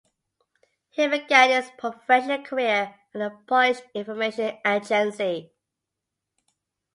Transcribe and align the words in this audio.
He 0.89 1.07
began 1.07 1.51
his 1.51 1.69
professional 1.77 2.41
career 2.43 2.95
at 3.13 3.13
the 3.19 3.37
Polish 3.45 3.81
Information 3.93 4.57
Agency. 4.65 5.53